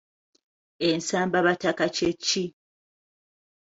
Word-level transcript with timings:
Ensambabataka 0.87 1.85
kye 1.95 2.09
ki? 2.25 2.43